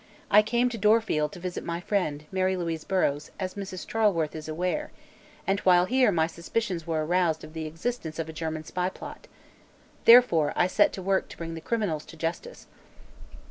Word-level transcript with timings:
I 0.31 0.41
came 0.41 0.67
to 0.69 0.79
Dorfield 0.79 1.31
to 1.33 1.39
visit 1.39 1.63
my 1.63 1.79
friend, 1.79 2.25
Mary 2.31 2.57
Louise 2.57 2.83
Burrows, 2.85 3.29
as 3.39 3.53
Mrs. 3.53 3.85
Charleworth 3.85 4.33
is 4.35 4.47
aware, 4.49 4.91
and 5.45 5.59
while 5.59 5.85
here 5.85 6.11
my 6.11 6.25
suspicions 6.25 6.87
were 6.87 7.05
aroused 7.05 7.43
of 7.43 7.53
the 7.53 7.67
existence 7.67 8.17
of 8.17 8.27
a 8.27 8.33
German 8.33 8.63
spy 8.63 8.89
plot. 8.89 9.27
Therefore 10.05 10.53
I 10.55 10.65
set 10.65 10.91
to 10.93 11.03
work 11.03 11.29
to 11.29 11.37
bring 11.37 11.53
the 11.53 11.61
criminals 11.61 12.03
to 12.05 12.17
justice." 12.17 12.65